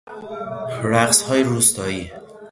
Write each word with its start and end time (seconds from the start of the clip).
رقصهای 0.83 1.43
روستایی 1.43 2.11